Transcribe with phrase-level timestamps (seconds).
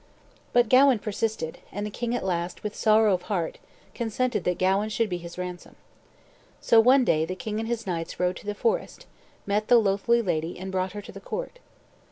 [0.51, 3.59] But Gawain persisted, and the king at last, with sorrow of heart,
[3.93, 5.75] consented that Gawain should be his ransom.
[6.59, 9.05] So one day the king and his knights rode to the forest,
[9.45, 11.59] met the loathly lady, and brought her to the court.